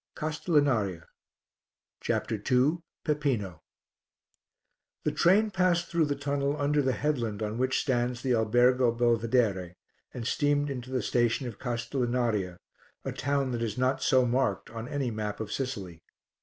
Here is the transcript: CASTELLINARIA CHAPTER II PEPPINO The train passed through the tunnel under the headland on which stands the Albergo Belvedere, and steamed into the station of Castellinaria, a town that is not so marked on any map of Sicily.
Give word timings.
CASTELLINARIA 0.15 1.03
CHAPTER 1.99 2.41
II 2.51 2.79
PEPPINO 3.05 3.61
The 5.03 5.11
train 5.11 5.51
passed 5.51 5.89
through 5.89 6.05
the 6.05 6.15
tunnel 6.15 6.59
under 6.59 6.81
the 6.81 6.91
headland 6.93 7.43
on 7.43 7.59
which 7.59 7.79
stands 7.81 8.23
the 8.23 8.33
Albergo 8.33 8.91
Belvedere, 8.91 9.75
and 10.11 10.25
steamed 10.25 10.71
into 10.71 10.89
the 10.89 11.03
station 11.03 11.47
of 11.47 11.59
Castellinaria, 11.59 12.57
a 13.05 13.11
town 13.11 13.51
that 13.51 13.61
is 13.61 13.77
not 13.77 14.01
so 14.01 14.25
marked 14.25 14.71
on 14.71 14.87
any 14.87 15.11
map 15.11 15.39
of 15.39 15.51
Sicily. 15.51 16.01